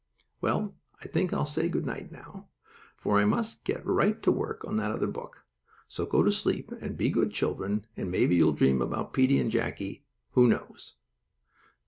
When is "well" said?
0.41-0.73